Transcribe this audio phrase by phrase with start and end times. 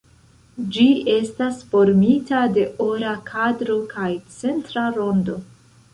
[0.75, 5.37] Ĝi estas formita de ora kadro kaj centra rondo.